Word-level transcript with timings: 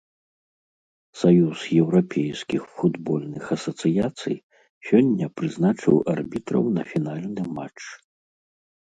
Саюз 1.23 1.59
еўрапейскіх 1.81 2.63
футбольных 2.79 3.45
асацыяцый 3.55 4.37
сёння 4.87 5.25
прызначыў 5.41 5.95
арбітраў 6.15 6.65
на 6.79 6.83
фінальны 6.93 7.43
матч. 7.59 7.81